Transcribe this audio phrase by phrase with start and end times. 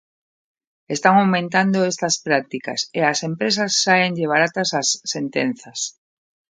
[0.95, 5.79] Están aumentando estas prácticas e ás empresas sáenlle baratas as sentenzas.